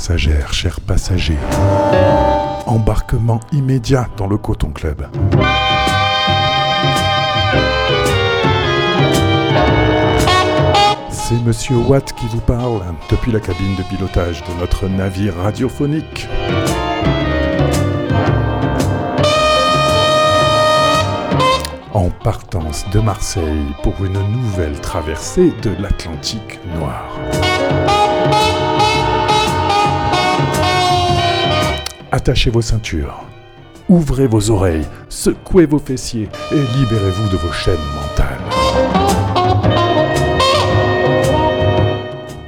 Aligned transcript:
passagères, 0.00 0.54
chers 0.54 0.80
passagers. 0.80 1.36
Embarquement 2.64 3.38
immédiat 3.52 4.08
dans 4.16 4.26
le 4.26 4.38
Coton 4.38 4.70
Club. 4.70 5.06
C'est 11.10 11.38
Monsieur 11.44 11.76
Watt 11.76 12.14
qui 12.14 12.26
vous 12.28 12.40
parle 12.40 12.80
depuis 13.10 13.30
la 13.30 13.40
cabine 13.40 13.76
de 13.76 13.82
pilotage 13.82 14.42
de 14.44 14.58
notre 14.58 14.88
navire 14.88 15.34
radiophonique. 15.36 16.26
En 21.92 22.08
partance 22.24 22.88
de 22.90 23.00
Marseille 23.00 23.66
pour 23.82 24.02
une 24.02 24.18
nouvelle 24.30 24.80
traversée 24.80 25.52
de 25.62 25.72
l'Atlantique 25.78 26.58
noir. 26.78 27.49
Attachez 32.20 32.50
vos 32.50 32.60
ceintures, 32.60 33.24
ouvrez 33.88 34.26
vos 34.26 34.50
oreilles, 34.50 34.84
secouez 35.08 35.64
vos 35.64 35.78
fessiers 35.78 36.28
et 36.52 36.78
libérez-vous 36.78 37.30
de 37.30 37.38
vos 37.38 37.50
chaînes 37.50 37.78
mentales. 37.94 38.38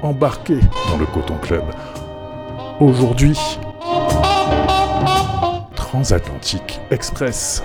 Embarquez 0.02 0.60
dans 0.90 0.98
le 0.98 1.06
Coton 1.06 1.38
Club. 1.40 1.64
Aujourd'hui, 2.80 3.38
Transatlantique 5.74 6.78
Express. 6.90 7.62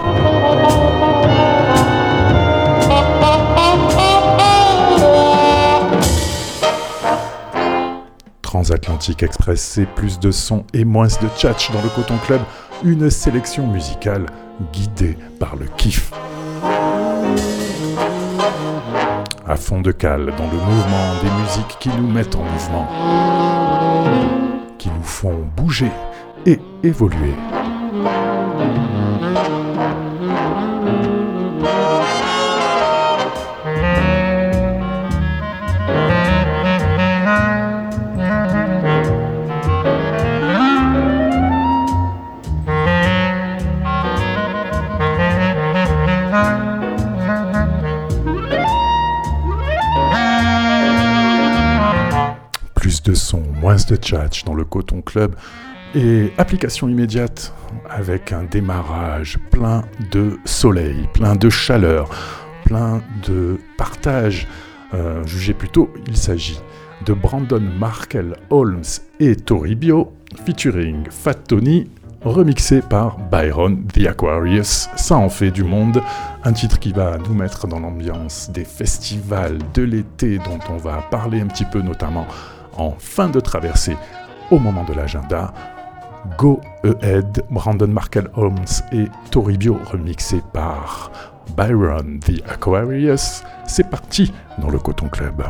Transatlantique 8.47 9.23
Express, 9.23 9.61
c'est 9.61 9.85
plus 9.85 10.19
de 10.19 10.31
son 10.31 10.63
et 10.73 10.85
moins 10.85 11.07
de 11.07 11.27
tchatch 11.37 11.69
dans 11.73 11.81
le 11.81 11.89
Coton 11.89 12.15
Club, 12.25 12.39
une 12.85 13.09
sélection 13.09 13.67
musicale 13.67 14.25
guidée 14.71 15.17
par 15.37 15.57
le 15.57 15.65
kiff. 15.75 16.13
À 19.45 19.57
fond 19.57 19.81
de 19.81 19.91
cale 19.91 20.27
dans 20.37 20.45
le 20.45 20.59
mouvement 20.59 21.21
des 21.21 21.29
musiques 21.41 21.77
qui 21.81 21.89
nous 21.89 22.07
mettent 22.09 22.37
en 22.37 22.43
mouvement, 22.43 22.87
qui 24.77 24.87
nous 24.91 25.03
font 25.03 25.45
bouger 25.57 25.91
et 26.45 26.57
évoluer. 26.83 27.33
Dans 54.45 54.53
le 54.53 54.63
Coton 54.63 55.01
Club 55.01 55.35
et 55.95 56.31
application 56.37 56.87
immédiate 56.87 57.53
avec 57.89 58.31
un 58.31 58.43
démarrage 58.43 59.37
plein 59.51 59.83
de 60.11 60.37
soleil, 60.45 61.07
plein 61.13 61.35
de 61.35 61.49
chaleur, 61.49 62.09
plein 62.65 63.01
de 63.27 63.57
partage. 63.77 64.47
Euh, 64.93 65.25
jugez 65.25 65.53
plutôt, 65.53 65.89
il 66.07 66.15
s'agit 66.15 66.59
de 67.05 67.13
Brandon 67.13 67.61
Markel 67.79 68.35
Holmes 68.49 68.83
et 69.19 69.35
Toribio 69.35 70.13
featuring 70.45 71.07
Fat 71.09 71.33
Tony 71.33 71.89
remixé 72.23 72.81
par 72.81 73.17
Byron 73.31 73.85
The 73.87 74.07
Aquarius. 74.07 74.89
Ça 74.95 75.17
en 75.17 75.29
fait 75.29 75.51
du 75.51 75.63
monde. 75.63 76.01
Un 76.43 76.53
titre 76.53 76.79
qui 76.79 76.91
va 76.91 77.17
nous 77.17 77.33
mettre 77.33 77.67
dans 77.67 77.79
l'ambiance 77.79 78.49
des 78.51 78.63
festivals 78.63 79.59
de 79.73 79.83
l'été 79.83 80.37
dont 80.37 80.59
on 80.69 80.77
va 80.77 81.01
parler 81.11 81.41
un 81.41 81.47
petit 81.47 81.65
peu 81.65 81.81
notamment 81.81 82.25
en 82.77 82.95
fin 82.97 83.29
de 83.29 83.39
traversée 83.39 83.97
au 84.51 84.59
moment 84.59 84.83
de 84.83 84.93
l'agenda. 84.93 85.53
Go 86.37 86.59
Ahead, 86.83 87.43
Brandon 87.49 87.87
Markel 87.87 88.29
Holmes 88.35 88.65
et 88.91 89.05
Toribio 89.31 89.79
remixé 89.91 90.41
par 90.53 91.11
Byron 91.55 92.19
The 92.19 92.41
Aquarius. 92.49 93.43
C'est 93.65 93.89
parti 93.89 94.33
dans 94.57 94.69
le 94.69 94.79
Coton 94.79 95.07
Club. 95.07 95.43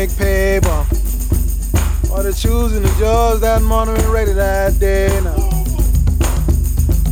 make 0.00 0.16
paper. 0.16 0.86
All 2.10 2.22
the 2.22 2.32
shoes 2.32 2.72
and 2.72 2.82
the 2.82 2.94
jaws 2.98 3.40
that 3.40 3.60
morning 3.60 3.96
ready 4.08 4.32
that 4.32 4.78
day 4.78 5.08
now. 5.22 5.36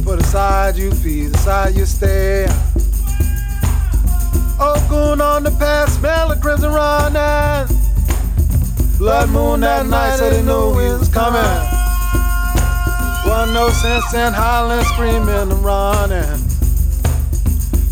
Put 0.04 0.20
aside 0.20 0.76
your 0.76 0.92
the 0.92 1.34
aside 1.34 1.74
you 1.74 1.84
stay. 1.84 2.46
Oakun 4.58 5.20
on 5.20 5.42
the 5.42 5.50
past, 5.58 5.98
smell 5.98 6.32
of 6.32 6.40
crimson 6.40 6.72
blood 8.96 9.28
moon 9.28 9.60
that 9.60 9.84
night, 9.84 10.16
so 10.16 10.30
they 10.30 10.42
knew 10.42 10.70
we 10.70 10.84
was 10.84 11.10
coming. 11.10 11.42
One 13.28 13.52
no 13.52 13.68
sense 13.68 14.14
in 14.14 14.32
hollering, 14.32 14.84
screaming, 14.86 15.28
and 15.28 15.52
running. 15.62 16.37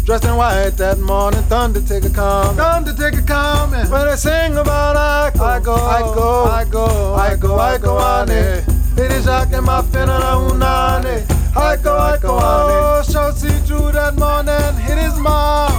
Dressed 0.07 0.25
in 0.25 0.37
white 0.37 0.71
that 0.77 1.01
morning, 1.01 1.43
thunder 1.51 1.81
take 1.81 2.05
a 2.05 2.11
coming. 2.11 2.57
Thunder 2.57 2.93
take 2.93 3.19
a 3.19 3.23
coming. 3.23 3.91
When 3.91 4.07
they 4.07 4.15
sing 4.15 4.57
about 4.57 4.97
I 4.97 5.33
go, 5.37 5.45
I 5.45 5.59
go, 5.59 5.75
I 5.75 6.01
go, 6.15 6.45
I 6.45 6.65
go, 6.65 7.15
I 7.17 7.37
go, 7.37 7.59
I 7.59 7.79
go 7.79 7.97
on 7.97 8.31
it. 8.31 8.65
It 8.97 9.11
is 9.11 9.27
in 9.27 9.65
my 9.65 9.83
finna 9.83 10.21
la 10.21 10.39
unane. 10.49 11.27
I 11.57 11.75
go, 11.83 11.99
I 11.99 12.19
go 12.19 12.37
on 12.37 12.71
it. 12.71 12.75
Oh, 12.75 13.03
show 13.03 13.33
see 13.33 13.49
through 13.67 13.91
that 13.93 14.15
morning, 14.15 14.81
hit 14.81 14.97
his 14.97 15.19
mom. 15.19 15.73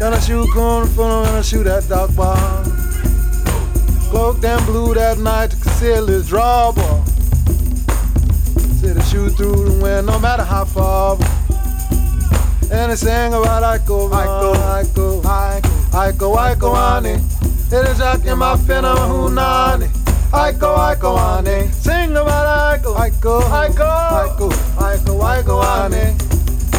Gonna 0.00 0.18
shoot 0.22 0.48
corn 0.54 0.88
for 0.88 1.26
gonna 1.26 1.42
shoot 1.42 1.64
that 1.64 1.86
dog 1.86 2.16
bomb. 2.16 2.64
Cloaked 4.08 4.42
and 4.42 4.64
blue 4.64 4.94
that 4.94 5.18
night 5.18 5.50
to 5.50 5.56
conceal 5.58 6.06
his 6.06 6.30
drawbar. 6.30 7.06
Said 8.80 8.96
to 8.96 9.02
shoot 9.02 9.36
through 9.36 9.68
the 9.68 9.82
wind 9.82 10.06
no 10.06 10.18
matter 10.18 10.44
how 10.44 10.64
far 10.64 11.18
and 12.72 12.90
they 12.90 12.96
sing 12.96 13.34
about 13.34 13.62
Iko, 13.80 14.10
Iko, 14.10 14.54
Iko, 14.82 15.22
Iko, 15.92 16.36
Iko, 16.36 16.96
Ane. 16.96 17.20
It 17.70 17.88
is 17.88 18.00
rocking 18.00 18.38
my 18.38 18.56
finna 18.56 18.94
hunani. 18.96 19.88
Iko, 20.32 20.70
Iko, 20.94 21.18
Ane. 21.38 21.70
Sing 21.72 22.12
about 22.12 22.80
Iko, 22.82 22.94
Iko, 22.96 23.40
Iko, 23.42 23.88
Iko, 24.26 24.50
Iko, 24.96 25.42
Iko, 25.42 25.62
Ane. 25.62 26.16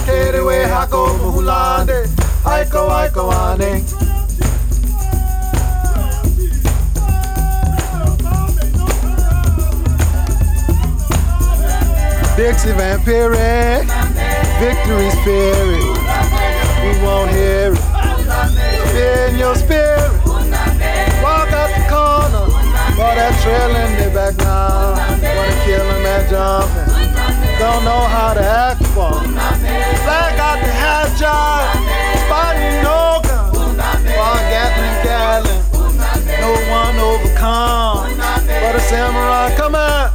Kere 0.05 0.43
we 0.43 0.63
hako 0.63 1.07
muhulande. 1.19 2.07
Iko, 2.43 2.89
Iko, 3.07 3.31
Ane. 3.31 3.83
Dixie 12.35 12.73
Vampire. 12.73 13.29
Pyre 13.29 14.12
victory 14.59 15.09
spirit. 15.21 15.83
We 16.83 16.91
won't 17.03 17.31
hear 17.31 17.73
it. 17.73 17.81
In 18.93 19.37
your 19.37 19.55
spirit. 19.55 20.11
Walk 21.23 21.49
out 21.53 21.71
the 21.73 21.85
corner. 21.89 22.45
Boy, 22.95 23.15
that 23.15 23.33
trail 23.41 23.73
in 23.75 24.13
back 24.13 24.37
now. 24.37 24.93
Wanna 24.93 25.65
kill 25.65 25.85
him 25.89 26.05
at 26.05 26.29
jumping. 26.29 26.93
Don't 27.57 27.83
know 27.85 28.05
how 28.07 28.33
to 28.33 28.43
act 28.43 28.83
for. 28.93 29.11
Black 30.05 30.37
out 30.39 30.59
the 30.61 30.71
half 30.71 31.17
job. 31.17 31.63
Fighting 32.29 32.83
no 32.83 33.21
gun. 33.23 33.75
While 34.17 34.43
Gatling 34.51 34.97
Gatling. 35.03 35.63
No 36.41 36.51
one 36.69 36.97
overcome. 36.99 38.17
But 38.17 38.75
a 38.75 38.79
samurai 38.79 39.55
come 39.55 39.75
out. 39.75 40.12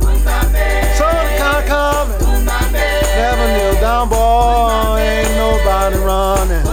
Down, 3.98 4.08
boy. 4.08 5.00
Ain't 5.00 5.34
nobody 5.36 5.96
running. 5.96 6.64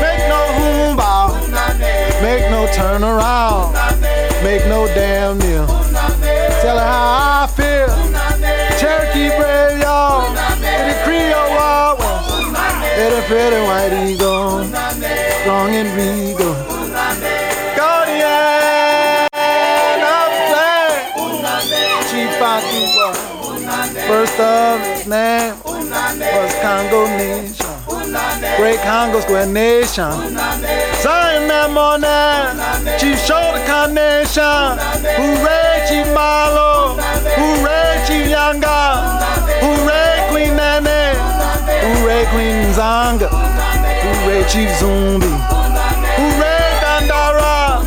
Make 0.00 0.22
no 0.28 0.40
hoomba. 0.56 1.12
Make 2.22 2.50
no 2.50 2.66
turn 2.72 3.04
around. 3.04 3.74
Make 4.42 4.66
no 4.66 4.86
damn 4.86 5.38
kneel. 5.38 5.66
Tell 6.62 6.78
her 6.78 6.84
how 6.84 7.42
I 7.42 7.46
feel. 7.56 7.88
Cherokee 8.78 9.30
brave, 9.36 9.80
y'all. 9.80 10.32
A 10.32 10.94
Creole 11.04 11.50
wild 11.56 11.98
west. 11.98 12.30
It 12.98 13.12
a 13.12 13.22
pretty 13.26 13.60
white 13.68 13.92
eagle. 13.92 14.64
Strong 15.40 15.74
and 15.74 15.90
regal. 15.96 16.54
Guardian 17.76 19.28
of 20.16 20.28
the 20.34 20.42
flag. 20.48 21.00
Chief 22.08 22.40
Akiwa. 22.40 23.08
First 24.06 24.40
of 24.40 24.80
his 24.80 25.06
name 25.06 25.59
Congo 26.60 27.06
Nation. 27.16 27.66
Great 28.56 28.80
Congo 28.80 29.20
Square 29.20 29.46
Nation. 29.46 30.12
Zion 31.00 31.48
that 31.48 31.70
morning, 31.72 32.98
Chief 33.00 33.16
Shoulder 33.24 33.64
Carnation. 33.64 34.76
Hooray, 35.16 35.84
Chief 35.88 36.06
Malo. 36.12 37.00
Hooray, 37.38 38.04
Chief 38.06 38.28
Yanga. 38.28 39.20
Hooray, 39.64 40.28
Queen 40.30 40.52
Nene. 40.56 41.16
Hooray, 41.80 42.26
Queen 42.28 42.72
Zanga. 42.74 43.28
Hooray, 43.32 44.44
Chief 44.44 44.68
Zumbi. 44.76 45.32
Hooray, 46.20 46.68
Dandara. 46.84 47.80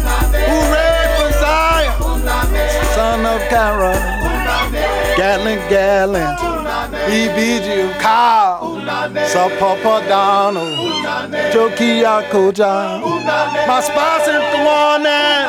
Hooray 0.50 0.98
for 1.18 1.30
Zion. 1.38 1.94
Son 2.96 3.26
of 3.26 3.42
Kara. 3.50 3.94
Gatling, 5.16 5.60
Gatling, 5.70 6.26
EBG, 7.08 8.00
Kyle, 8.00 8.80
Sapapa 9.28 10.08
Donald, 10.08 10.74
Joki 11.52 12.02
Yakoja, 12.02 13.02
my 13.68 13.82
spouse 13.82 14.28
is 14.28 14.44
the 14.52 14.60
one 14.64 15.04
that 15.04 15.44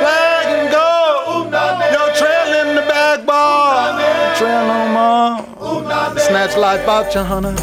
flag 0.00 0.46
and 0.54 0.70
go, 0.70 1.50
your 1.90 2.08
trail 2.14 2.48
in 2.60 2.76
the 2.76 2.82
back 2.82 3.26
bar, 3.26 3.98
trail 4.38 4.66
no 4.66 4.80
more, 4.94 6.18
snatch 6.18 6.56
life 6.56 6.86
out 6.88 7.12
your 7.12 7.24
hunter, 7.24 7.54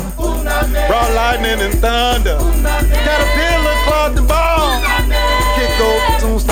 brought 0.87 1.11
lightning 1.15 1.61
and 1.61 1.75
thunder, 1.79 2.37
caterpillar 2.37 3.75
cloth 3.85 4.17
and 4.17 4.27
ball, 4.27 4.81
kick 5.55 5.79
over 5.79 6.19
tombstone, 6.19 6.50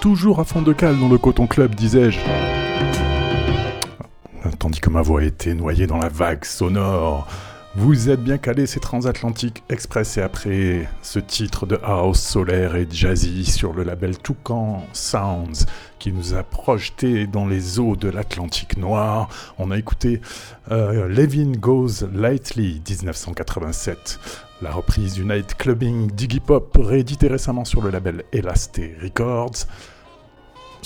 Toujours 0.00 0.38
à 0.38 0.44
fond 0.44 0.62
de 0.62 0.72
cale 0.72 0.96
dans 1.00 1.08
le 1.08 1.18
coton 1.18 1.48
club, 1.48 1.74
disais-je. 1.74 2.20
Tandis 4.60 4.78
que 4.78 4.90
ma 4.90 5.02
voix 5.02 5.24
était 5.24 5.54
noyée 5.54 5.88
dans 5.88 5.98
la 5.98 6.08
vague 6.08 6.44
sonore. 6.44 7.26
Vous 7.74 8.08
êtes 8.08 8.22
bien 8.22 8.38
calé, 8.38 8.66
c'est 8.66 8.80
Transatlantique 8.80 9.64
Express 9.68 10.16
et 10.16 10.22
après 10.22 10.88
ce 11.02 11.18
titre 11.18 11.66
de 11.66 11.78
house 11.82 12.20
solaire 12.20 12.76
et 12.76 12.86
jazzy 12.88 13.44
sur 13.44 13.72
le 13.74 13.82
label 13.82 14.16
Toucan 14.16 14.86
Sounds 14.92 15.66
qui 15.98 16.12
nous 16.12 16.34
a 16.34 16.42
projeté 16.42 17.26
dans 17.26 17.46
les 17.46 17.78
eaux 17.78 17.96
de 17.96 18.08
l'Atlantique 18.08 18.76
noir, 18.76 19.28
on 19.58 19.70
a 19.70 19.78
écouté 19.78 20.20
euh, 20.70 21.08
Levin 21.08 21.52
Goes 21.52 22.06
Lightly 22.14 22.80
1987, 22.88 24.20
la 24.62 24.70
reprise 24.70 25.14
du 25.14 25.26
clubbing 25.58 26.10
d'Iggy 26.10 26.40
Pop 26.40 26.76
réédité 26.80 27.28
récemment 27.28 27.64
sur 27.64 27.82
le 27.82 27.90
label 27.90 28.24
Elasté 28.32 28.96
Records 29.02 29.66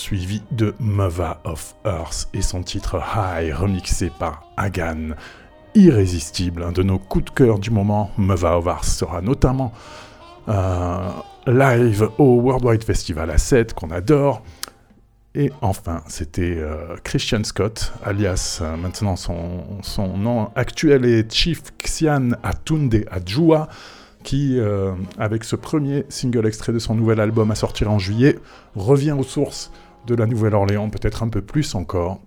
suivi 0.01 0.41
de 0.51 0.73
Mother 0.79 1.37
of 1.43 1.75
Earth 1.85 2.27
et 2.33 2.41
son 2.41 2.63
titre 2.63 2.99
High 3.15 3.53
remixé 3.53 4.11
par 4.17 4.43
Hagan. 4.57 5.11
Irrésistible, 5.75 6.63
un 6.63 6.71
de 6.71 6.83
nos 6.83 6.97
coups 6.97 7.25
de 7.25 7.29
cœur 7.29 7.59
du 7.59 7.69
moment, 7.69 8.11
Mother 8.17 8.57
of 8.57 8.65
Earth 8.65 8.85
sera 8.85 9.21
notamment 9.21 9.71
euh, 10.49 11.09
live 11.45 12.09
au 12.17 12.41
Worldwide 12.41 12.83
Festival 12.83 13.29
à 13.29 13.37
7 13.37 13.73
qu'on 13.73 13.91
adore. 13.91 14.41
Et 15.33 15.51
enfin, 15.61 16.01
c'était 16.07 16.57
euh, 16.57 16.97
Christian 17.03 17.43
Scott, 17.45 17.93
alias 18.03 18.59
euh, 18.61 18.75
maintenant 18.75 19.15
son, 19.15 20.17
nom 20.17 20.51
actuel 20.55 21.05
est 21.05 21.31
Chief 21.31 21.61
Xian 21.81 22.31
Atunde 22.43 23.05
Adjua, 23.09 23.69
qui, 24.23 24.59
euh, 24.59 24.91
avec 25.17 25.45
ce 25.45 25.55
premier 25.55 26.05
single 26.09 26.45
extrait 26.45 26.73
de 26.73 26.79
son 26.79 26.95
nouvel 26.95 27.21
album 27.21 27.49
à 27.49 27.55
sortir 27.55 27.89
en 27.89 27.97
juillet, 27.97 28.39
revient 28.75 29.13
aux 29.13 29.23
sources 29.23 29.71
de 30.05 30.15
la 30.15 30.25
Nouvelle-Orléans, 30.25 30.89
peut-être 30.89 31.23
un 31.23 31.29
peu 31.29 31.41
plus 31.41 31.75
encore. 31.75 32.19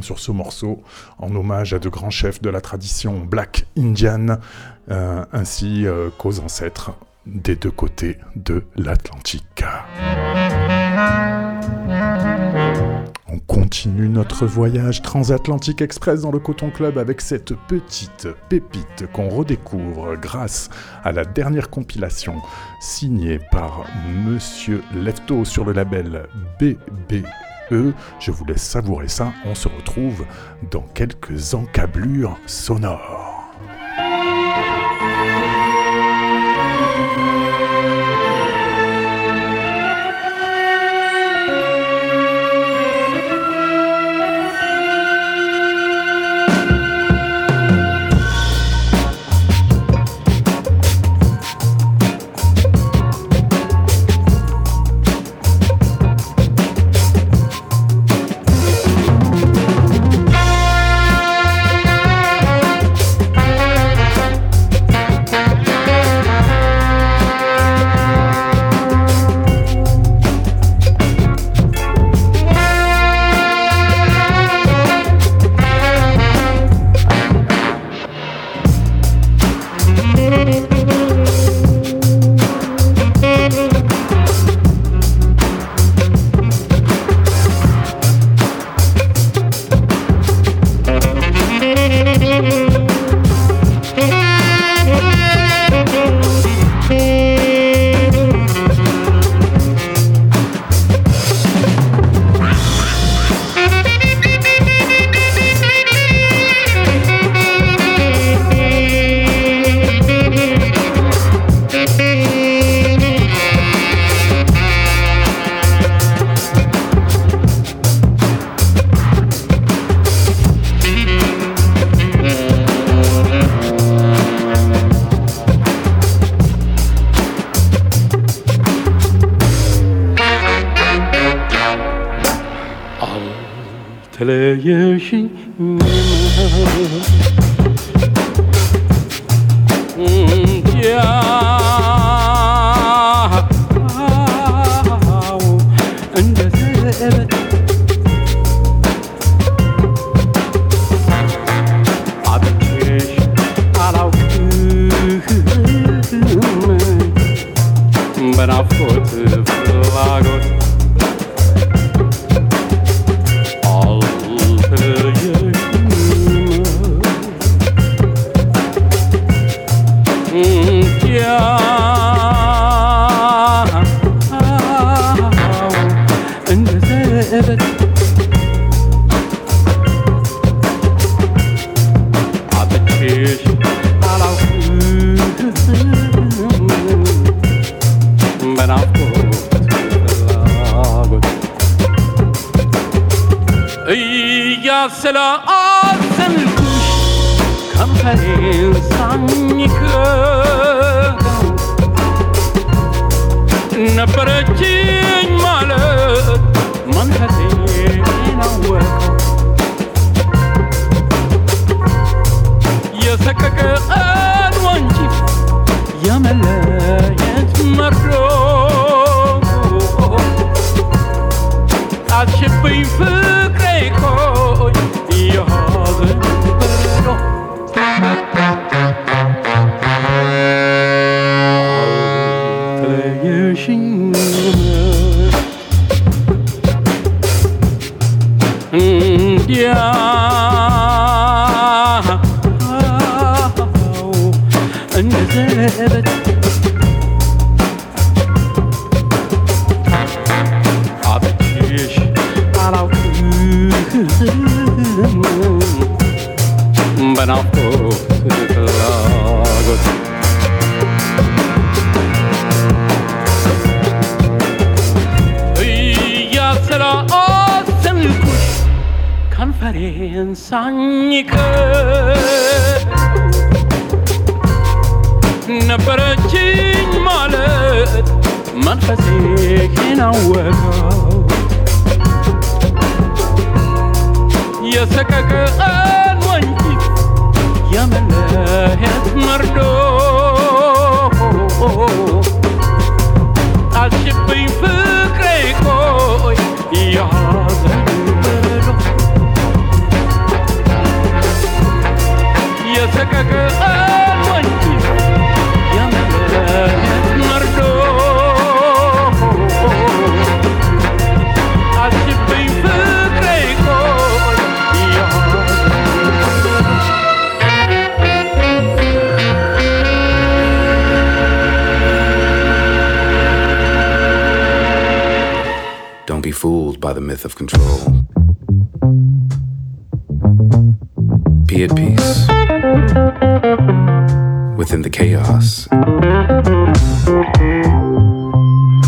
sur 0.00 0.20
ce 0.20 0.30
morceau 0.30 0.80
en 1.18 1.34
hommage 1.34 1.74
à 1.74 1.80
de 1.80 1.88
grands 1.88 2.10
chefs 2.10 2.40
de 2.40 2.50
la 2.50 2.60
tradition 2.60 3.18
black 3.18 3.66
indian 3.76 4.38
euh, 4.92 5.24
ainsi 5.32 5.86
qu'aux 6.18 6.38
ancêtres 6.38 6.92
des 7.26 7.56
deux 7.56 7.72
côtés 7.72 8.18
de 8.36 8.62
l'Atlantique. 8.76 9.64
On 13.30 13.38
continue 13.40 14.08
notre 14.08 14.46
voyage 14.46 15.02
transatlantique 15.02 15.82
express 15.82 16.22
dans 16.22 16.30
le 16.30 16.38
Coton 16.38 16.70
Club 16.70 16.98
avec 16.98 17.20
cette 17.20 17.54
petite 17.68 18.28
pépite 18.48 19.06
qu'on 19.12 19.28
redécouvre 19.28 20.16
grâce 20.16 20.70
à 21.04 21.12
la 21.12 21.24
dernière 21.24 21.70
compilation 21.70 22.36
signée 22.80 23.38
par 23.50 23.84
Monsieur 24.26 24.82
Lefto 24.94 25.44
sur 25.44 25.64
le 25.64 25.72
label 25.72 26.26
BBE. 26.58 27.92
Je 28.18 28.30
vous 28.30 28.44
laisse 28.46 28.62
savourer 28.62 29.08
ça, 29.08 29.32
on 29.44 29.54
se 29.54 29.68
retrouve 29.68 30.24
dans 30.70 30.86
quelques 30.94 31.54
encablures 31.54 32.38
sonores. 32.46 33.37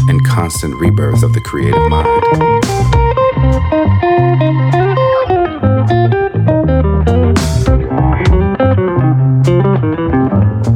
and 0.08 0.24
constant 0.24 0.74
rebirth 0.76 1.22
of 1.22 1.34
the 1.34 1.40
creative 1.40 1.88
mind. 1.88 2.06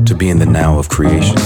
To 0.06 0.14
be 0.14 0.28
in 0.28 0.38
the 0.38 0.46
now 0.46 0.78
of 0.78 0.88
creation. 0.88 1.36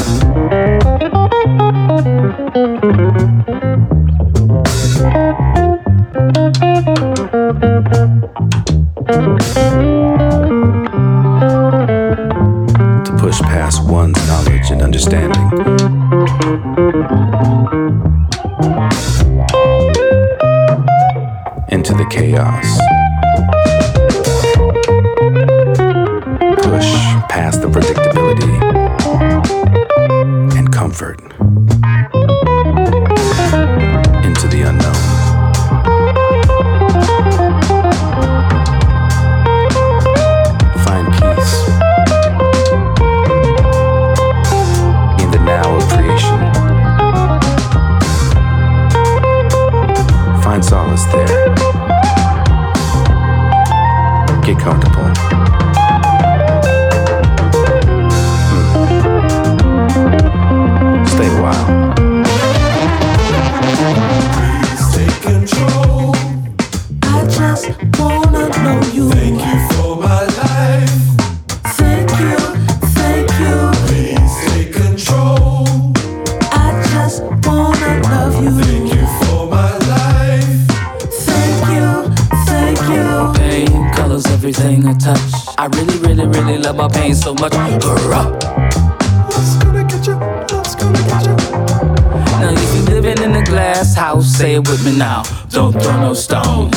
don't 95.72 95.82
throw 95.82 96.00
no 96.00 96.14
stones. 96.14 96.74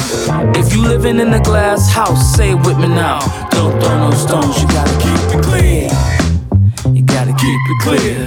If 0.58 0.74
you 0.74 0.82
living 0.82 1.20
in 1.20 1.34
a 1.34 1.40
glass 1.40 1.90
house, 1.90 2.36
say 2.36 2.52
it 2.52 2.66
with 2.66 2.78
me 2.78 2.88
now. 2.88 3.20
Don't 3.52 3.80
throw 3.82 4.10
no 4.10 4.12
stones, 4.12 4.62
you 4.62 4.68
gotta 4.68 4.98
keep 5.00 5.22
it 5.36 5.44
clean. 5.44 6.96
You 6.96 7.04
gotta 7.04 7.34
keep 7.44 7.62
it 7.72 7.80
clear. 7.86 8.20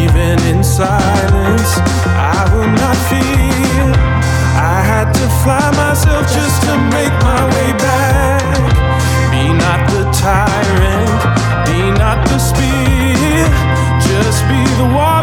Even 0.00 0.36
in 0.52 0.62
silence, 0.62 1.70
I 2.04 2.44
will 2.52 2.72
not 2.82 2.96
fear. 3.08 3.92
I 4.74 4.78
had 4.90 5.12
to 5.14 5.26
fly 5.42 5.70
myself 5.82 6.26
just 6.30 6.62
to 6.64 6.76
make 6.96 7.14
my 7.24 7.42
way 7.54 7.72
back. 7.78 8.42
Be 9.30 9.54
not 9.64 9.80
the 9.88 10.04
tyrant, 10.12 11.20
be 11.64 11.80
not 11.98 12.18
the 12.28 12.38
spear, 12.38 13.48
just 14.04 14.42
be 14.48 14.60
the 14.76 14.94
one. 14.94 15.15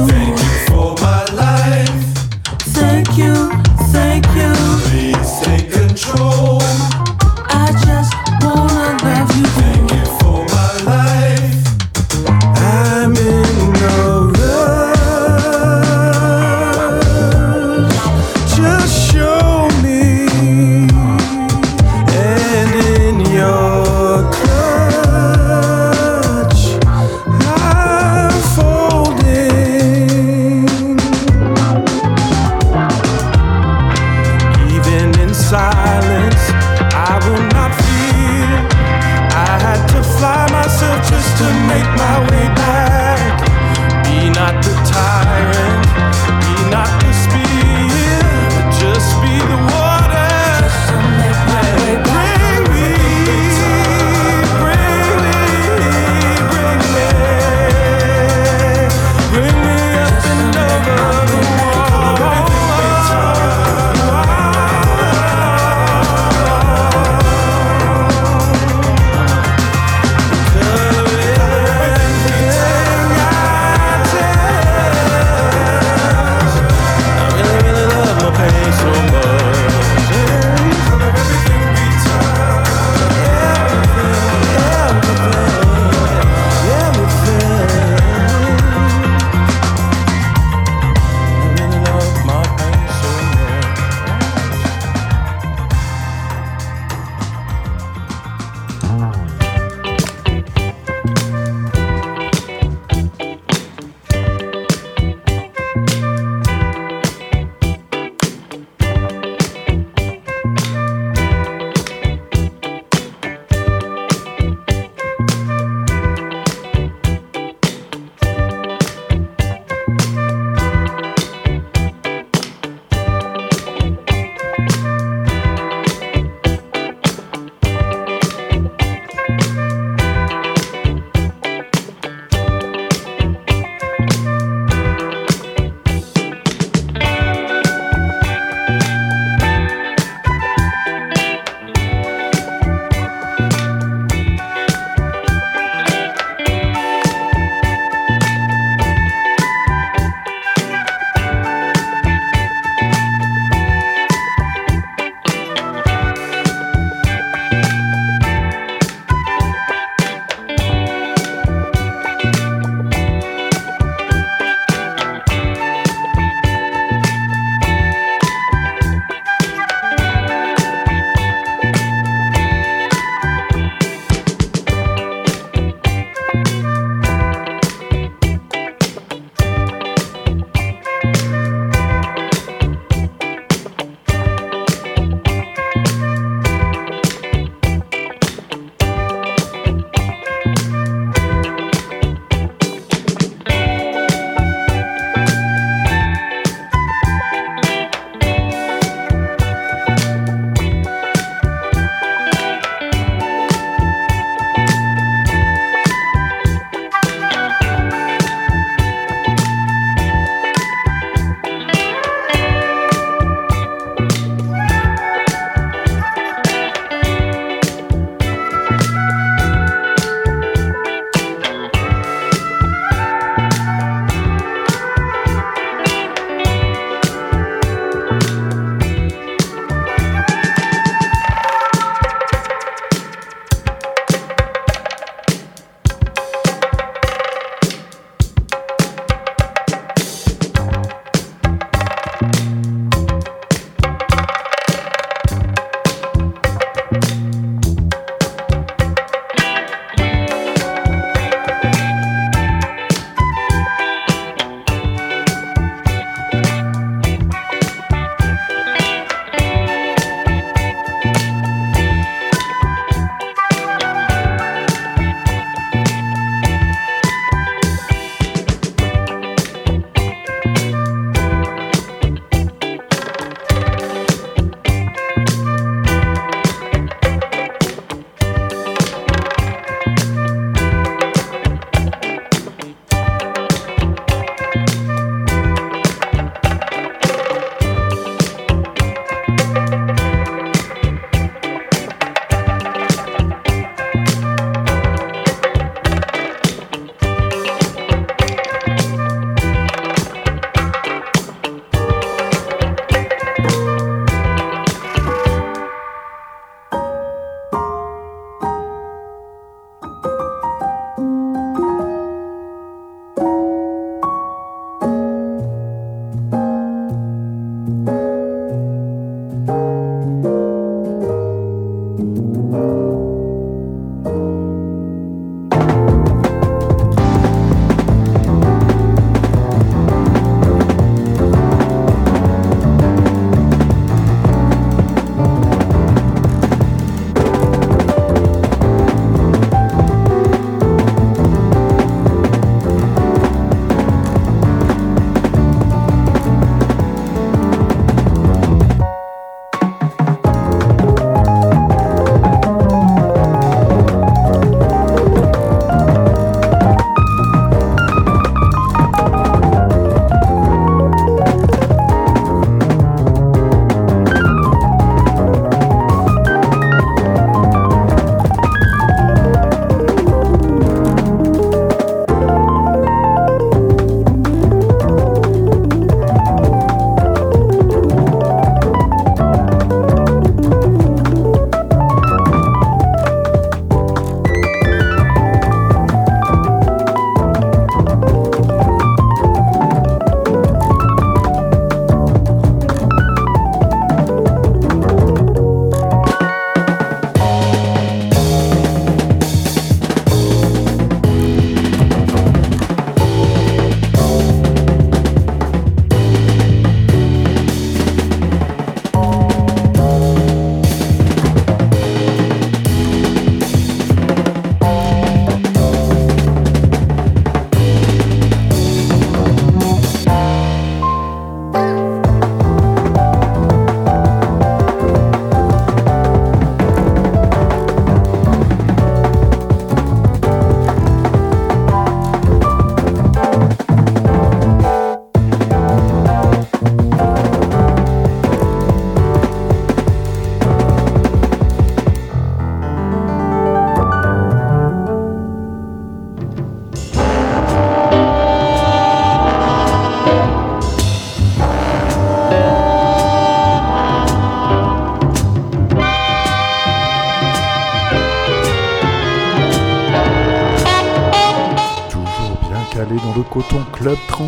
Ready. 0.00 0.29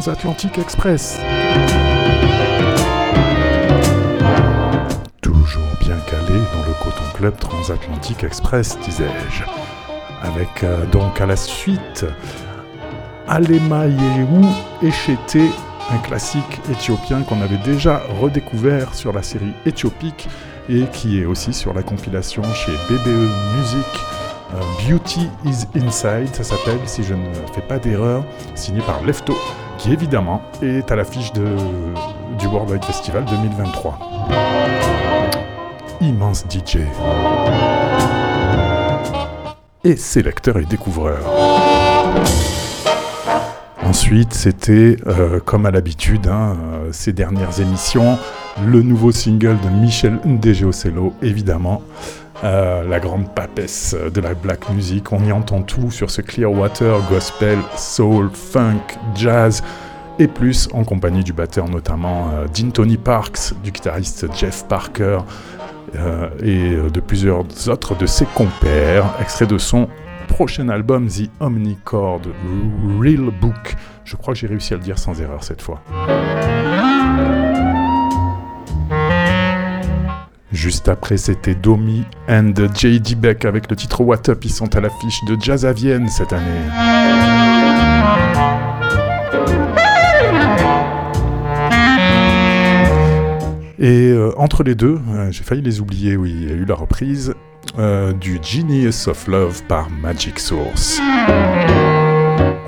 Transatlantique 0.03 0.59
Express. 0.59 1.20
Toujours 5.20 5.62
bien 5.78 5.96
calé 6.11 6.40
dans 6.53 6.66
le 6.66 6.74
Coton 6.82 7.05
Club 7.14 7.36
Transatlantique 7.38 8.24
Express, 8.24 8.76
disais-je. 8.80 9.44
Avec 10.24 10.64
euh, 10.64 10.86
donc 10.86 11.20
à 11.20 11.26
la 11.26 11.36
suite 11.36 12.05
Alema 13.28 13.86
Yehu 13.86 14.44
Echete, 14.82 15.38
un 15.92 15.98
classique 15.98 16.61
éthiopien 16.68 17.22
qu'on 17.22 17.40
avait 17.40 17.59
déjà 17.59 18.03
redécouvert 18.20 18.96
sur 18.96 19.12
la 19.12 19.22
série 19.22 19.53
Éthiopique 19.66 20.28
et 20.68 20.86
qui 20.92 21.20
est 21.20 21.26
aussi 21.26 21.53
sur 21.53 21.72
la 21.72 21.84
compilation 21.84 22.42
chez 22.55 22.72
BBE 22.90 23.30
Music 23.57 23.86
euh, 24.55 24.61
Beauty 24.84 25.30
is 25.46 25.64
Inside, 25.76 26.34
ça 26.34 26.44
s'appelle, 26.44 26.80
si 26.86 27.03
je 27.05 27.14
ne 27.14 27.32
fais 27.55 27.62
pas 27.62 27.78
d'erreur, 27.78 28.24
signé 28.55 28.82
par 28.82 29.03
Lefto, 29.03 29.34
évidemment 29.91 30.43
est 30.62 30.91
à 30.93 30.97
l'affiche 30.97 31.33
du 31.33 32.47
Worldwide 32.47 32.85
Festival 32.85 33.24
2023. 33.24 33.99
Immense 36.01 36.45
DJ. 36.49 36.78
Et 39.85 39.97
sélecteur 39.97 40.59
et 40.59 40.64
découvreur. 40.64 41.18
Ensuite, 43.85 44.33
c'était, 44.33 44.97
euh, 45.07 45.41
comme 45.41 45.66
à 45.66 45.70
l'habitude, 45.70 46.28
hein, 46.28 46.57
euh, 46.57 46.89
ces 46.93 47.12
dernières 47.12 47.61
émissions, 47.61 48.18
le 48.64 48.83
nouveau 48.83 49.12
single 49.12 49.59
de 49.61 49.68
Michel 49.68 50.18
Ndegeocello, 50.24 51.14
évidemment, 51.20 51.83
euh, 52.45 52.82
la 52.88 52.99
grande 52.99 53.32
papesse 53.32 53.95
de 53.95 54.20
la 54.20 54.34
black 54.34 54.68
music. 54.70 55.12
On 55.12 55.24
y 55.24 55.30
entend 55.30 55.62
tout 55.62 55.90
sur 55.90 56.11
ce 56.11 56.22
Clearwater, 56.22 57.01
gospel, 57.09 57.59
soul, 57.76 58.30
funk, 58.32 58.80
jazz 59.14 59.62
et 60.18 60.26
plus 60.26 60.68
en 60.72 60.84
compagnie 60.84 61.22
du 61.22 61.32
batteur 61.32 61.68
notamment 61.68 62.30
euh, 62.32 62.47
Dean 62.49 62.70
Tony 62.70 62.97
Parks, 62.97 63.55
du 63.62 63.70
guitariste 63.70 64.26
Jeff 64.34 64.66
Parker 64.66 65.18
euh, 65.95 66.28
et 66.43 66.90
de 66.90 67.01
plusieurs 67.01 67.45
autres 67.68 67.97
de 67.97 68.07
ses 68.07 68.26
compères, 68.26 69.07
extrait 69.20 69.47
de 69.47 69.59
son 69.59 69.88
prochain 70.26 70.68
album 70.68 71.09
The 71.09 71.30
Omnicord 71.40 72.22
Real 73.01 73.30
Book. 73.40 73.76
Je 74.05 74.16
crois 74.16 74.34
que 74.34 74.40
j'ai 74.40 74.47
réussi 74.49 74.74
à 74.74 74.78
le 74.78 74.82
dire 74.82 74.99
sans 74.99 75.20
erreur 75.20 75.45
cette 75.45 75.62
fois. 75.62 75.82
Juste 80.53 80.88
après, 80.88 81.16
c'était 81.16 81.55
Domi 81.55 82.05
and 82.28 82.53
J.D. 82.74 83.14
Beck 83.14 83.44
avec 83.46 83.70
le 83.70 83.76
titre 83.76 84.03
What 84.03 84.28
Up. 84.28 84.44
Ils 84.44 84.53
sont 84.53 84.76
à 84.76 84.80
l'affiche 84.80 85.24
de 85.26 85.36
Jazz 85.40 85.64
à 85.64 85.72
Vienne 85.72 86.09
cette 86.09 86.32
année. 86.32 86.61
Et 93.78 94.12
euh, 94.12 94.30
entre 94.36 94.62
les 94.62 94.74
deux, 94.74 95.00
euh, 95.11 95.32
j'ai 95.32 95.42
failli 95.42 95.62
les 95.62 95.80
oublier, 95.80 96.16
oui, 96.16 96.32
il 96.32 96.48
y 96.48 96.53
a 96.53 96.55
eu 96.55 96.64
la 96.64 96.76
reprise 96.76 97.34
euh, 97.78 98.12
du 98.12 98.38
Genius 98.40 99.09
of 99.09 99.26
Love 99.26 99.62
par 99.64 99.90
Magic 99.90 100.38
Source. 100.38 101.00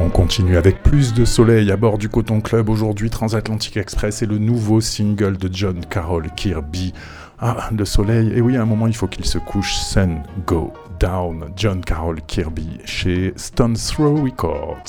On 0.01 0.09
continue 0.09 0.57
avec 0.57 0.83
plus 0.83 1.15
de 1.15 1.25
soleil 1.25 1.71
à 1.71 1.77
bord 1.77 1.99
du 1.99 2.09
Coton 2.09 2.41
Club. 2.41 2.69
Aujourd'hui, 2.69 3.11
Transatlantic 3.11 3.77
Express 3.77 4.23
et 4.23 4.27
le 4.27 4.39
nouveau 4.39 4.81
single 4.81 5.37
de 5.37 5.49
John 5.53 5.85
Carroll 5.89 6.31
Kirby. 6.35 6.93
Ah, 7.47 7.69
le 7.77 7.85
soleil. 7.85 8.33
Et 8.35 8.41
oui, 8.41 8.57
à 8.57 8.63
un 8.63 8.65
moment, 8.65 8.87
il 8.87 8.97
faut 8.97 9.07
qu'il 9.07 9.27
se 9.27 9.37
couche. 9.37 9.75
Sun 9.75 10.23
Go 10.47 10.73
Down. 10.99 11.53
John 11.57 11.85
Carroll 11.85 12.23
Kirby 12.23 12.81
chez 12.87 13.35
Stone 13.37 13.75
Throw 13.75 14.15
Records. 14.15 14.83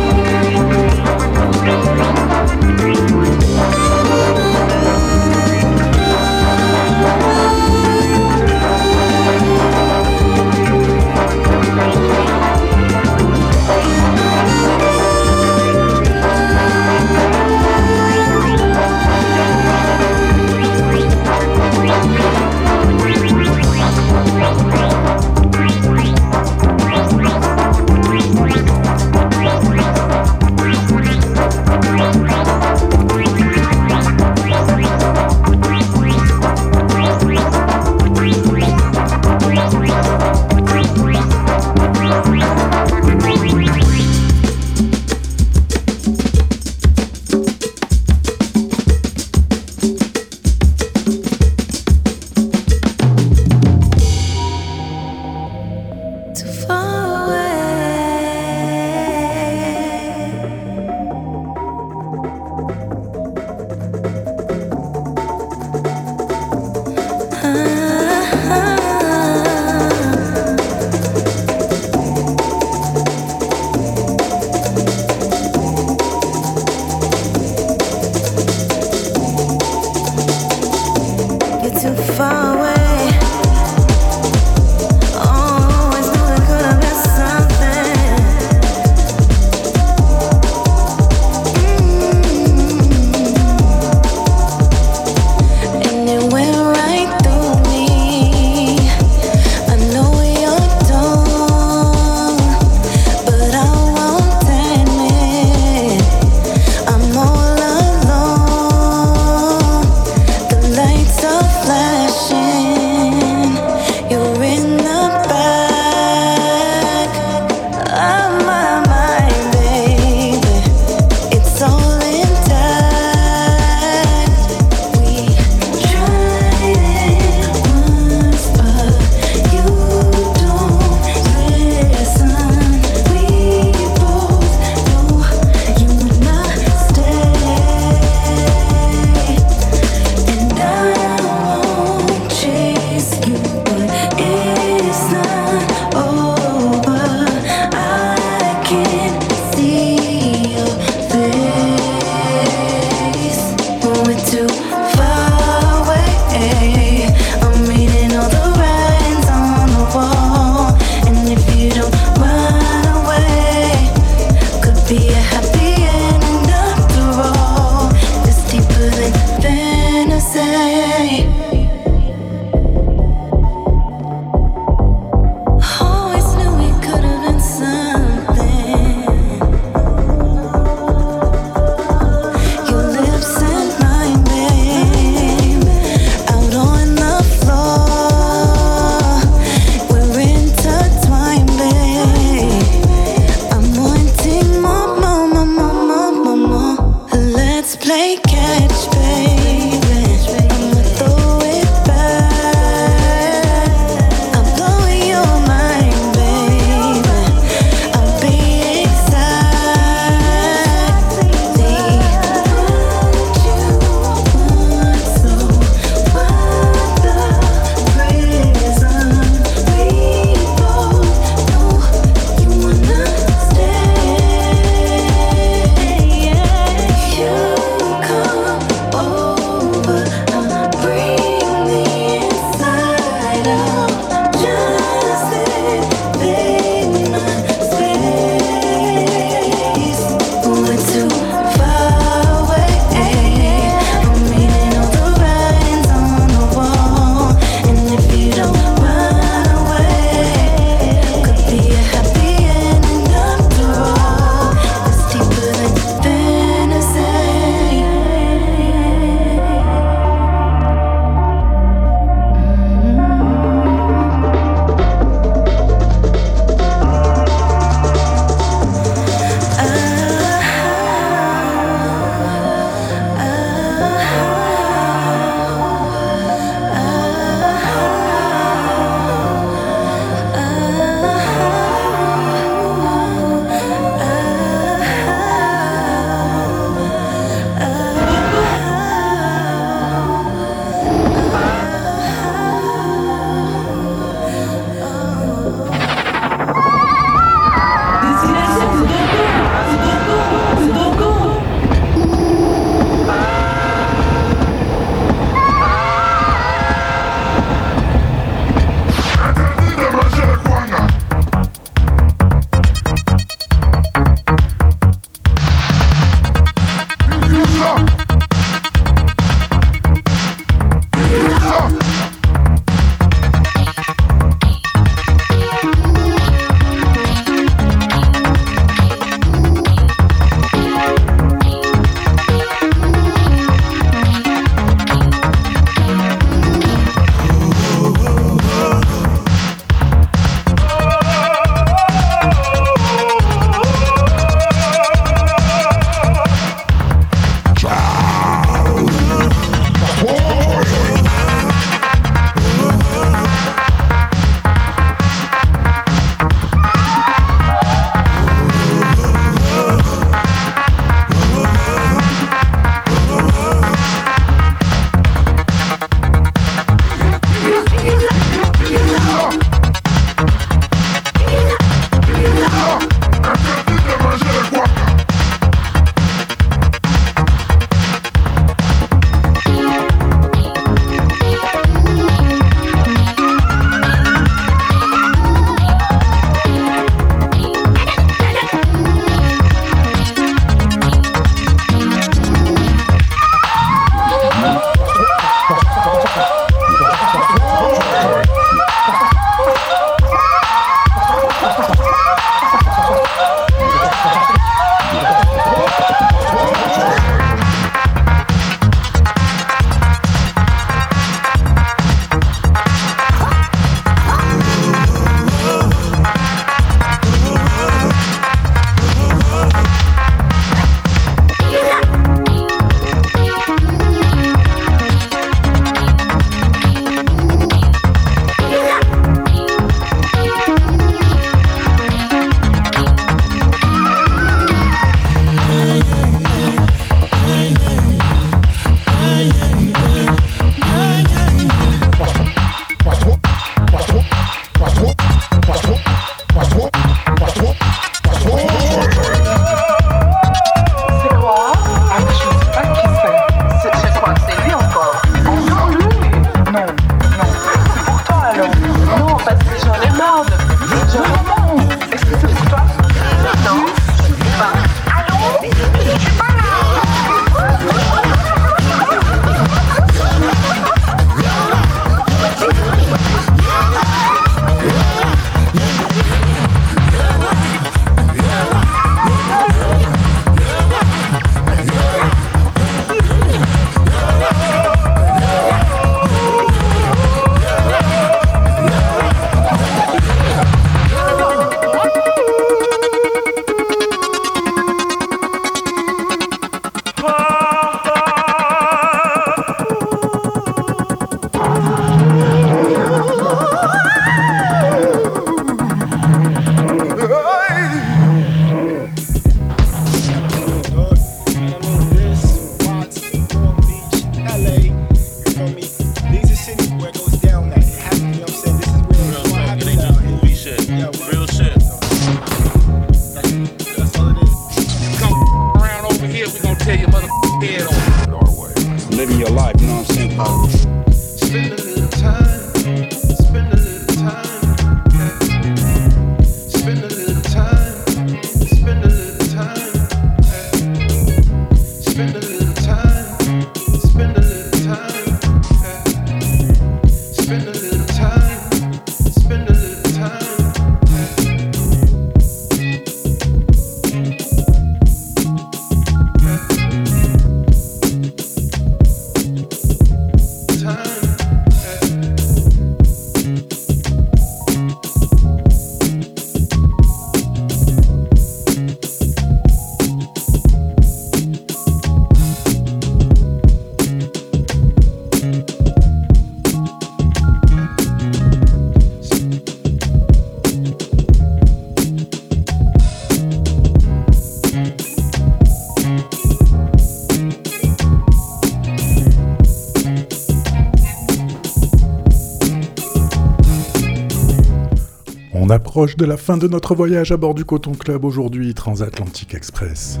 De 595.76 596.06
la 596.06 596.16
fin 596.16 596.38
de 596.38 596.48
notre 596.48 596.74
voyage 596.74 597.12
à 597.12 597.18
bord 597.18 597.34
du 597.34 597.44
Coton 597.44 597.72
Club 597.72 598.06
aujourd'hui, 598.06 598.54
Transatlantic 598.54 599.34
Express. 599.34 600.00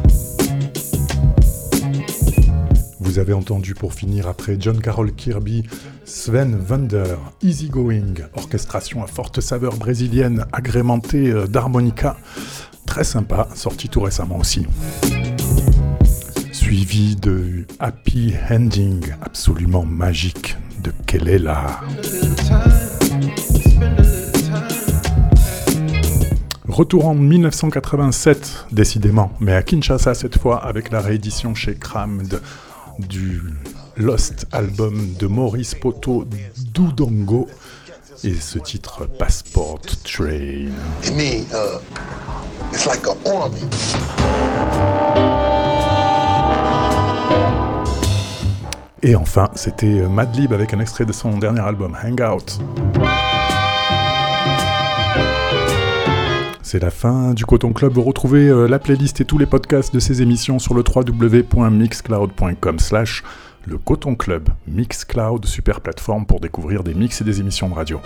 Vous 2.98 3.18
avez 3.18 3.34
entendu 3.34 3.74
pour 3.74 3.92
finir 3.92 4.26
après 4.26 4.56
John 4.58 4.80
Carroll 4.80 5.12
Kirby, 5.12 5.64
Sven 6.06 6.58
Wonder, 6.66 7.16
Easy 7.42 7.68
Going, 7.68 8.14
orchestration 8.34 9.04
à 9.04 9.06
forte 9.06 9.42
saveur 9.42 9.76
brésilienne 9.76 10.46
agrémentée 10.50 11.30
euh, 11.30 11.46
d'harmonica. 11.46 12.16
Très 12.86 13.04
sympa, 13.04 13.46
sorti 13.54 13.90
tout 13.90 14.00
récemment 14.00 14.38
aussi. 14.38 14.66
Suivi 16.52 17.16
de 17.16 17.66
Happy 17.80 18.32
Ending, 18.50 19.12
absolument 19.20 19.84
magique, 19.84 20.56
de 20.82 20.90
Kelela. 21.06 21.82
Retour 26.76 27.06
en 27.06 27.14
1987, 27.14 28.66
décidément, 28.70 29.32
mais 29.40 29.54
à 29.54 29.62
Kinshasa 29.62 30.12
cette 30.12 30.38
fois, 30.38 30.62
avec 30.62 30.90
la 30.90 31.00
réédition 31.00 31.54
chez 31.54 31.74
Crammed 31.74 32.38
du 32.98 33.40
Lost 33.96 34.44
album 34.52 35.14
de 35.18 35.26
Maurice 35.26 35.74
Poto 35.74 36.26
Dudongo 36.74 37.48
et 38.24 38.34
ce 38.34 38.58
titre 38.58 39.06
Passport 39.06 39.80
Train. 40.04 40.68
Et 49.02 49.16
enfin, 49.16 49.48
c'était 49.54 50.02
Madlib 50.02 50.52
avec 50.52 50.74
un 50.74 50.80
extrait 50.80 51.06
de 51.06 51.12
son 51.14 51.38
dernier 51.38 51.62
album 51.62 51.96
Hangout. 52.04 52.60
C'est 56.68 56.82
la 56.82 56.90
fin 56.90 57.32
du 57.32 57.46
Coton 57.46 57.72
Club. 57.72 57.92
Vous 57.92 58.02
retrouvez 58.02 58.48
euh, 58.48 58.66
la 58.66 58.80
playlist 58.80 59.20
et 59.20 59.24
tous 59.24 59.38
les 59.38 59.46
podcasts 59.46 59.94
de 59.94 60.00
ces 60.00 60.20
émissions 60.20 60.58
sur 60.58 60.74
le 60.74 60.82
www.mixcloud.com 60.82 62.78
slash 62.80 63.22
le 63.66 63.78
Coton 63.78 64.16
Club. 64.16 64.48
Mixcloud, 64.66 65.44
super 65.44 65.80
plateforme 65.80 66.26
pour 66.26 66.40
découvrir 66.40 66.82
des 66.82 66.92
mix 66.92 67.20
et 67.20 67.24
des 67.24 67.38
émissions 67.38 67.68
de 67.68 67.74
radio. 67.74 68.00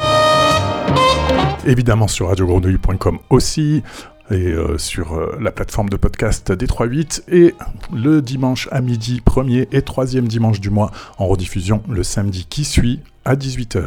Évidemment 1.64 2.06
sur 2.06 2.28
radiogrenouille.com 2.28 3.20
aussi 3.30 3.82
et 4.30 4.34
euh, 4.34 4.76
sur 4.76 5.14
euh, 5.14 5.38
la 5.40 5.52
plateforme 5.52 5.88
de 5.88 5.96
podcast 5.96 6.52
des 6.52 6.66
38 6.66 7.24
et 7.28 7.54
le 7.94 8.20
dimanche 8.20 8.68
à 8.70 8.82
midi, 8.82 9.22
premier 9.24 9.68
et 9.72 9.80
troisième 9.80 10.28
dimanche 10.28 10.60
du 10.60 10.68
mois 10.68 10.90
en 11.16 11.26
rediffusion 11.28 11.82
le 11.88 12.02
samedi 12.02 12.44
qui 12.44 12.66
suit 12.66 13.00
à 13.24 13.36
18h 13.36 13.84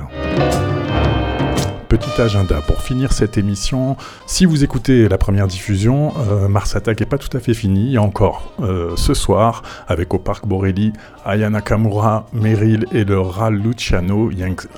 petit 1.98 2.20
agenda 2.20 2.60
pour 2.62 2.82
finir 2.82 3.14
cette 3.14 3.38
émission. 3.38 3.98
Si 4.26 4.48
vous 4.48 4.64
écoutez 4.64 5.08
la 5.08 5.20
première 5.20 5.46
diffusion, 5.46 6.12
euh, 6.28 6.48
Mars 6.48 6.76
Attack 6.76 7.00
n'est 7.00 7.06
pas 7.06 7.20
tout 7.20 7.38
à 7.38 7.40
fait 7.40 7.54
fini. 7.54 8.00
encore 8.00 8.52
euh, 8.62 8.96
ce 8.96 9.14
soir, 9.14 9.62
avec 9.88 10.12
au 10.16 10.18
Parc 10.18 10.48
Borelli, 10.48 10.92
Ayana 11.24 11.62
Kamura, 11.62 12.26
Meryl 12.34 12.88
et 12.94 13.04
le 13.04 13.20
Ral 13.20 13.62
Luciano. 13.62 14.32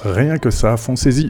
Rien 0.04 0.38
que 0.38 0.50
ça, 0.50 0.76
foncez-y. 0.76 1.30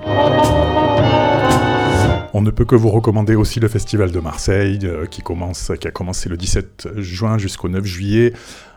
On 2.34 2.42
ne 2.42 2.50
peut 2.50 2.66
que 2.66 2.76
vous 2.76 2.90
recommander 2.90 3.36
aussi 3.36 3.60
le 3.60 3.68
Festival 3.68 4.10
de 4.10 4.20
Marseille, 4.20 4.80
euh, 4.86 5.06
qui, 5.06 5.22
commence, 5.22 5.72
qui 5.80 5.88
a 5.88 5.92
commencé 5.92 6.30
le 6.30 6.38
17 6.38 6.88
juin 6.98 7.38
jusqu'au 7.38 7.70
9 7.70 7.86
juillet, 7.86 8.34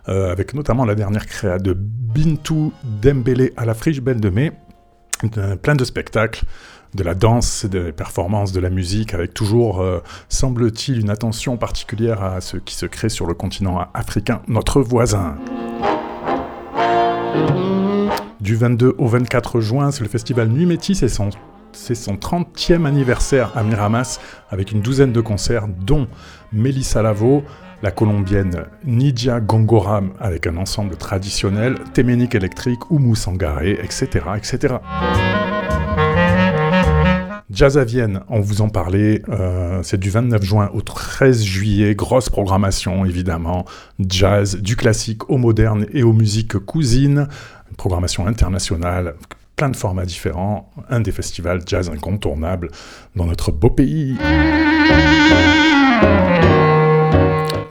avec 0.06 0.52
notamment 0.52 0.84
la 0.84 0.94
dernière 0.94 1.26
créa 1.26 1.58
de 1.58 1.74
Bintou 1.74 2.72
Dembélé 2.84 3.54
à 3.56 3.64
la 3.64 3.72
Friche 3.72 4.02
Belle 4.02 4.20
de 4.20 4.28
Mai. 4.28 4.52
plein 5.62 5.74
de 5.74 5.84
spectacles 5.84 6.44
de 6.94 7.02
la 7.02 7.14
danse, 7.14 7.64
des 7.66 7.92
performances, 7.92 8.52
de 8.52 8.60
la 8.60 8.70
musique, 8.70 9.14
avec 9.14 9.34
toujours, 9.34 9.80
euh, 9.80 10.02
semble-t-il, 10.28 11.00
une 11.00 11.10
attention 11.10 11.56
particulière 11.56 12.22
à 12.22 12.40
ce 12.40 12.56
qui 12.56 12.74
se 12.74 12.86
crée 12.86 13.08
sur 13.08 13.26
le 13.26 13.34
continent 13.34 13.86
africain, 13.94 14.42
notre 14.48 14.80
voisin. 14.80 15.36
Du 18.40 18.56
22 18.56 18.94
au 18.98 19.06
24 19.06 19.60
juin, 19.60 19.90
c'est 19.90 20.02
le 20.02 20.08
festival 20.08 20.48
Nuit 20.48 20.66
Métis, 20.66 20.98
c'est 20.98 21.08
son, 21.08 21.30
c'est 21.72 21.94
son 21.94 22.14
30e 22.14 22.86
anniversaire 22.86 23.52
à 23.56 23.62
Miramas, 23.62 24.20
avec 24.50 24.72
une 24.72 24.80
douzaine 24.80 25.12
de 25.12 25.20
concerts, 25.20 25.68
dont 25.68 26.06
Mélissa 26.52 27.02
Lavo, 27.02 27.42
la 27.82 27.90
colombienne 27.90 28.64
Nidia 28.84 29.40
Gongoram 29.40 30.12
avec 30.18 30.46
un 30.46 30.56
ensemble 30.56 30.96
traditionnel, 30.96 31.76
Téménique 31.92 32.34
électrique, 32.34 32.90
Oumou 32.90 33.14
Sangaré, 33.14 33.78
etc., 33.82 34.06
etc. 34.36 34.76
Jazz 37.50 37.78
à 37.78 37.84
Vienne, 37.84 38.20
on 38.28 38.40
vous 38.40 38.60
en 38.60 38.68
parlait, 38.68 39.22
euh, 39.30 39.80
c'est 39.82 39.98
du 39.98 40.10
29 40.10 40.42
juin 40.42 40.70
au 40.74 40.82
13 40.82 41.42
juillet, 41.42 41.94
grosse 41.94 42.28
programmation 42.28 43.06
évidemment, 43.06 43.64
jazz, 43.98 44.56
du 44.56 44.76
classique 44.76 45.30
au 45.30 45.38
moderne 45.38 45.86
et 45.94 46.02
aux 46.02 46.12
musiques 46.12 46.58
cousines, 46.58 47.26
programmation 47.78 48.26
internationale, 48.26 49.14
plein 49.56 49.70
de 49.70 49.76
formats 49.76 50.04
différents, 50.04 50.70
un 50.90 51.00
des 51.00 51.10
festivals 51.10 51.62
jazz 51.64 51.88
incontournables 51.88 52.70
dans 53.16 53.24
notre 53.24 53.50
beau 53.50 53.70
pays. 53.70 54.18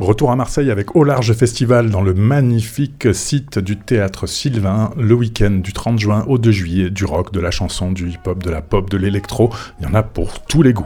Retour 0.08 0.32
à 0.32 0.38
Marseille 0.38 0.72
avec 0.72 0.96
Au 0.96 1.04
Large 1.04 1.34
Festival 1.34 1.90
dans 1.90 2.00
le 2.02 2.14
magnifique 2.14 3.14
site 3.14 3.60
du 3.60 3.76
théâtre 3.76 4.26
Sylvain, 4.26 4.92
le 4.96 5.14
week-end 5.14 5.60
du 5.62 5.74
30 5.74 6.00
juin 6.00 6.24
au 6.30 6.38
2 6.38 6.50
juillet, 6.50 6.90
du 6.90 7.04
rock, 7.04 7.34
de 7.34 7.42
la 7.42 7.52
chanson, 7.52 7.92
du 7.92 8.12
hip-hop, 8.12 8.42
de 8.42 8.50
la 8.50 8.62
pop, 8.62 8.90
de 8.90 8.96
l'électro, 8.96 9.50
il 9.82 9.86
y 9.86 9.92
en 9.92 9.94
a 9.94 10.04
pour 10.04 10.40
tous 10.44 10.62
les 10.62 10.72
goûts. 10.72 10.86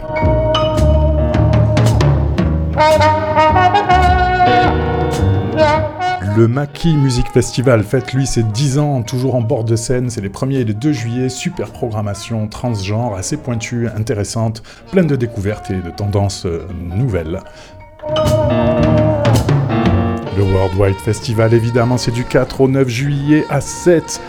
Le 6.35 6.47
Maki 6.47 6.95
Music 6.95 7.27
Festival 7.31 7.83
fête 7.83 8.13
lui 8.13 8.25
ses 8.25 8.41
10 8.41 8.79
ans, 8.79 9.03
toujours 9.03 9.35
en 9.35 9.41
bord 9.41 9.65
de 9.65 9.75
scène, 9.75 10.09
c'est 10.09 10.21
les 10.21 10.29
1er 10.29 10.61
et 10.61 10.65
les 10.65 10.73
2 10.73 10.91
juillet, 10.93 11.29
super 11.29 11.69
programmation, 11.69 12.47
transgenre, 12.47 13.13
assez 13.13 13.37
pointue, 13.37 13.87
intéressante, 13.95 14.63
pleine 14.91 15.05
de 15.05 15.15
découvertes 15.15 15.69
et 15.69 15.79
de 15.79 15.91
tendances 15.91 16.47
euh, 16.47 16.65
nouvelles. 16.73 17.39
Le 20.41 20.47
World 20.47 20.75
Wide 20.75 20.95
Festival, 20.95 21.53
évidemment, 21.53 21.99
c'est 21.99 22.09
du 22.09 22.23
4 22.25 22.61
au 22.61 22.67
9 22.67 22.87
juillet 22.87 23.45
à 23.51 23.61
7. 23.61 24.19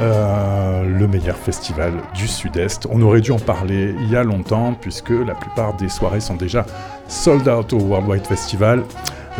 Euh, 0.00 0.82
le 0.82 1.08
meilleur 1.08 1.38
festival 1.38 1.94
du 2.14 2.28
Sud-Est. 2.28 2.86
On 2.90 3.00
aurait 3.00 3.22
dû 3.22 3.30
en 3.30 3.38
parler 3.38 3.94
il 4.02 4.10
y 4.10 4.16
a 4.16 4.22
longtemps, 4.22 4.74
puisque 4.78 5.08
la 5.08 5.34
plupart 5.34 5.74
des 5.78 5.88
soirées 5.88 6.20
sont 6.20 6.34
déjà 6.34 6.66
sold 7.08 7.48
out 7.48 7.72
au 7.72 7.78
World 7.78 8.06
Wide 8.06 8.26
Festival. 8.26 8.82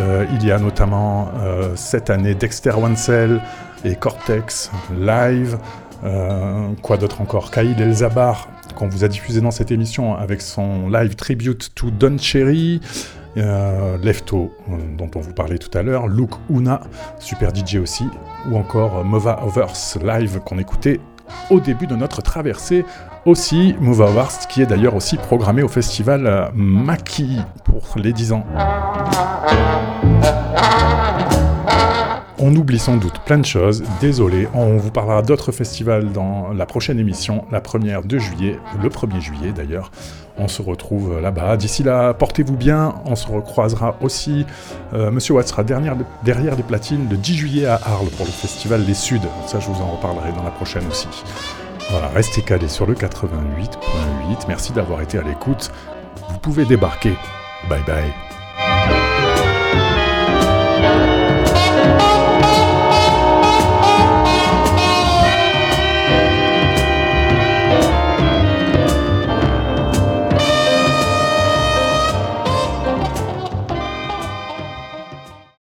Euh, 0.00 0.24
il 0.32 0.46
y 0.46 0.50
a 0.50 0.58
notamment 0.58 1.28
euh, 1.36 1.72
cette 1.76 2.08
année 2.08 2.34
Dexter 2.34 2.72
Wansel 2.78 3.42
et 3.84 3.94
Cortex 3.94 4.70
live. 4.98 5.58
quoi 6.80 6.96
d'autre 6.96 7.20
encore? 7.20 7.50
Kaïd 7.50 7.78
Elzabar, 7.78 8.48
qu'on 8.74 8.88
vous 8.88 9.04
a 9.04 9.08
diffusé 9.08 9.42
dans 9.42 9.50
cette 9.50 9.70
émission 9.70 10.16
avec 10.16 10.40
son 10.40 10.88
live 10.88 11.14
tribute 11.14 11.74
to 11.74 11.90
Don 11.90 12.16
Cherry. 12.16 12.80
Euh, 13.38 13.96
Lefto, 14.02 14.52
euh, 14.68 14.76
dont 14.98 15.10
on 15.14 15.20
vous 15.20 15.32
parlait 15.32 15.56
tout 15.56 15.76
à 15.76 15.82
l'heure, 15.82 16.06
Luke 16.06 16.34
Una, 16.50 16.82
super 17.18 17.50
DJ 17.54 17.76
aussi, 17.76 18.04
ou 18.50 18.58
encore 18.58 18.98
euh, 18.98 19.04
Mova 19.04 19.42
Overs 19.42 19.72
live 20.04 20.40
qu'on 20.40 20.58
écoutait 20.58 21.00
au 21.48 21.58
début 21.58 21.86
de 21.86 21.96
notre 21.96 22.20
traversée. 22.20 22.84
Aussi, 23.24 23.74
Mova 23.80 24.06
Overs, 24.06 24.46
qui 24.50 24.60
est 24.60 24.66
d'ailleurs 24.66 24.94
aussi 24.94 25.16
programmé 25.16 25.62
au 25.62 25.68
festival 25.68 26.50
Maki 26.54 27.38
pour 27.64 27.82
les 27.96 28.12
10 28.12 28.32
ans. 28.32 28.44
On 32.44 32.54
oublie 32.56 32.80
sans 32.80 32.96
doute 32.96 33.20
plein 33.20 33.38
de 33.38 33.44
choses, 33.44 33.84
désolé, 34.00 34.48
on 34.52 34.76
vous 34.76 34.90
parlera 34.90 35.22
d'autres 35.22 35.52
festivals 35.52 36.10
dans 36.10 36.52
la 36.52 36.66
prochaine 36.66 36.98
émission, 36.98 37.44
la 37.52 37.60
première 37.60 38.02
de 38.02 38.18
juillet, 38.18 38.58
le 38.82 38.88
1er 38.88 39.20
juillet 39.20 39.52
d'ailleurs. 39.52 39.92
On 40.38 40.48
se 40.48 40.62
retrouve 40.62 41.20
là-bas. 41.20 41.56
D'ici 41.56 41.82
là, 41.82 42.14
portez-vous 42.14 42.56
bien, 42.56 42.94
on 43.04 43.16
se 43.16 43.26
recroisera 43.28 43.96
aussi. 44.00 44.46
Euh, 44.94 45.10
Monsieur 45.10 45.34
Watt 45.34 45.46
sera 45.46 45.62
derrière, 45.62 45.94
les 46.56 46.62
platines 46.62 47.08
le 47.10 47.16
10 47.16 47.34
juillet 47.34 47.66
à 47.66 47.74
Arles 47.74 48.08
pour 48.16 48.26
le 48.26 48.32
festival 48.32 48.84
Les 48.84 48.94
Suds. 48.94 49.20
Ça, 49.46 49.60
je 49.60 49.68
vous 49.68 49.82
en 49.82 49.90
reparlerai 49.96 50.32
dans 50.32 50.42
la 50.42 50.50
prochaine 50.50 50.86
aussi. 50.88 51.08
Voilà, 51.90 52.08
restez 52.08 52.42
calés 52.42 52.68
sur 52.68 52.86
le 52.86 52.94
88.8. 52.94 54.46
Merci 54.48 54.72
d'avoir 54.72 55.02
été 55.02 55.18
à 55.18 55.22
l'écoute. 55.22 55.70
Vous 56.30 56.38
pouvez 56.38 56.64
débarquer. 56.64 57.12
Bye 57.68 57.82
bye. 57.86 58.31